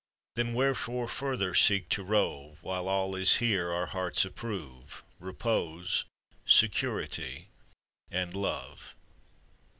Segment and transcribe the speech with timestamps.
[0.33, 6.05] Then wherefore further seek to rove, While here is all our hearts approve— Repose,
[6.43, 7.49] security,
[8.09, 8.95] and love?